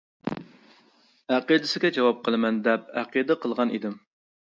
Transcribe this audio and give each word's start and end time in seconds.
ئەقىدىسىگە 1.35 1.93
جاۋاب 1.99 2.27
قىلىمەن، 2.31 2.61
دەپ 2.71 2.91
ئەقىدە 2.99 3.41
قىلغان 3.47 3.79
ئىدىم. 3.79 4.05